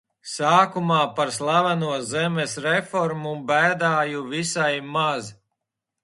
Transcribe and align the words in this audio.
Sākumā 0.29 0.95
par 1.17 1.31
slaveno 1.35 1.91
zemes 2.11 2.55
reformu 2.67 3.33
bēdāju 3.51 4.23
visai 4.31 4.71
maz. 4.97 5.29